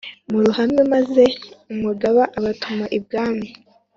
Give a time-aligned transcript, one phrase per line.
[0.31, 1.23] muruhame maze
[1.73, 3.47] umugaba abatuma ibwami